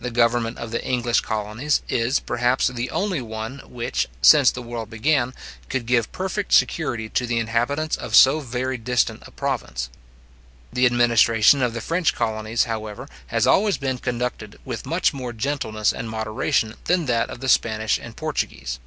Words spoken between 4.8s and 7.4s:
began, could give perfect security to the